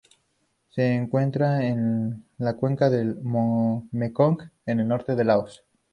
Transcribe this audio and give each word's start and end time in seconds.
Se 0.71 0.95
encuentra 0.95 1.63
en 1.63 2.25
la 2.39 2.55
cuenca 2.55 2.89
del 2.89 3.19
Mekong 3.21 4.49
al 4.65 4.87
norte 4.87 5.15
de 5.15 5.23
Laos. 5.23 5.63